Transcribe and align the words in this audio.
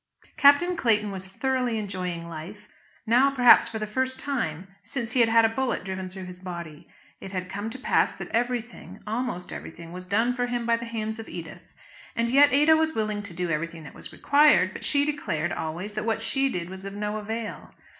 Captain 0.35 0.75
Clayton 0.75 1.11
was 1.11 1.27
thoroughly 1.27 1.77
enjoying 1.77 2.27
life, 2.27 2.67
now 3.05 3.29
perhaps, 3.29 3.69
for 3.69 3.77
the 3.77 3.85
first 3.85 4.19
time 4.19 4.67
since 4.81 5.11
he 5.11 5.19
had 5.19 5.29
had 5.29 5.45
a 5.45 5.49
bullet 5.49 5.83
driven 5.83 6.09
through 6.09 6.25
his 6.25 6.39
body. 6.39 6.87
It 7.19 7.33
had 7.33 7.51
come 7.51 7.69
to 7.69 7.77
pass 7.77 8.11
that 8.15 8.29
everything, 8.29 8.99
almost 9.05 9.53
everything, 9.53 9.91
was 9.93 10.07
done 10.07 10.33
for 10.33 10.47
him 10.47 10.65
by 10.65 10.77
the 10.77 10.85
hands 10.85 11.19
of 11.19 11.29
Edith. 11.29 11.71
And 12.15 12.31
yet 12.31 12.51
Ada 12.51 12.75
was 12.75 12.95
willing 12.95 13.21
to 13.21 13.33
do 13.35 13.51
everything 13.51 13.83
that 13.83 13.93
was 13.93 14.11
required; 14.11 14.73
but 14.73 14.83
she 14.83 15.05
declared 15.05 15.53
always 15.53 15.93
that 15.93 16.03
what 16.05 16.19
she 16.19 16.49
did 16.49 16.67
was 16.71 16.83
of 16.83 16.95
no 16.95 17.17
avail. 17.17 17.75